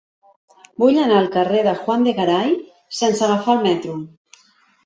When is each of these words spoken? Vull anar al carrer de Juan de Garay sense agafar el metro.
Vull 0.83 0.97
anar 1.01 1.19
al 1.23 1.27
carrer 1.35 1.59
de 1.67 1.75
Juan 1.83 2.07
de 2.09 2.13
Garay 2.21 2.57
sense 3.03 3.25
agafar 3.29 3.59
el 3.59 3.63
metro. 3.71 4.01